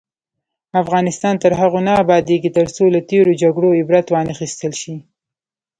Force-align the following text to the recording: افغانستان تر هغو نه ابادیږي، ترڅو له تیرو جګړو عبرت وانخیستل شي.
افغانستان 0.81 1.35
تر 1.43 1.51
هغو 1.59 1.79
نه 1.87 1.93
ابادیږي، 2.03 2.49
ترڅو 2.57 2.83
له 2.93 2.99
تیرو 3.09 3.31
جګړو 3.41 3.69
عبرت 3.79 4.05
وانخیستل 4.09 4.73
شي. 4.81 4.95